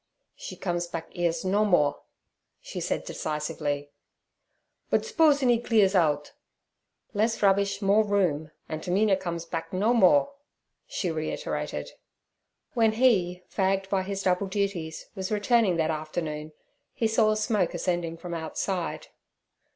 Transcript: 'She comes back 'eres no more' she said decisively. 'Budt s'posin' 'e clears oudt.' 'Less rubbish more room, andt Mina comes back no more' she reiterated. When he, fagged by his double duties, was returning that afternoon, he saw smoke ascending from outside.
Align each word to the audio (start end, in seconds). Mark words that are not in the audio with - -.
'She 0.35 0.55
comes 0.57 0.87
back 0.87 1.15
'eres 1.15 1.45
no 1.45 1.63
more' 1.63 2.01
she 2.59 2.79
said 2.81 3.03
decisively. 3.05 3.91
'Budt 4.89 5.05
s'posin' 5.05 5.51
'e 5.51 5.61
clears 5.61 5.93
oudt.' 5.93 6.31
'Less 7.13 7.43
rubbish 7.43 7.83
more 7.83 8.03
room, 8.03 8.49
andt 8.67 8.87
Mina 8.91 9.15
comes 9.15 9.45
back 9.45 9.71
no 9.71 9.93
more' 9.93 10.33
she 10.87 11.11
reiterated. 11.11 11.91
When 12.73 12.93
he, 12.93 13.43
fagged 13.47 13.89
by 13.89 14.01
his 14.01 14.23
double 14.23 14.47
duties, 14.47 15.05
was 15.13 15.31
returning 15.31 15.75
that 15.75 15.91
afternoon, 15.91 16.53
he 16.95 17.07
saw 17.07 17.35
smoke 17.35 17.75
ascending 17.75 18.17
from 18.17 18.33
outside. 18.33 19.09